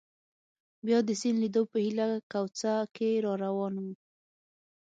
[0.85, 3.93] بیا د سیند لیدو په هیله کوڅه کې را روان وو.